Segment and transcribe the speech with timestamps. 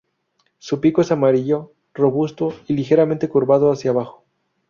[0.57, 4.25] Su pico es amarillo, robusto y ligeramente curvado hacia abajo.